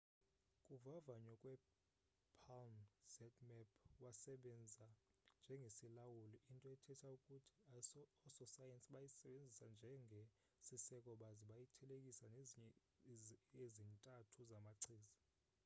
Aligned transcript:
kuvavanyo 0.65 1.33
kwe 1.41 1.53
palm 2.45 2.75
zmapp 3.13 3.71
wasebenza 4.03 4.87
njengesilawuli 5.43 6.37
into 6.51 6.67
ethetha 6.75 7.09
ukuthi 7.17 8.01
ososayensi 8.27 8.87
bayisebenzisa 8.93 9.65
njenge 9.75 10.21
siseko 10.65 11.11
baze 11.21 11.43
bayithelekisa 11.49 12.25
nezinye 12.35 12.69
ezintathu 13.65 14.39
zamachiza 14.49 15.15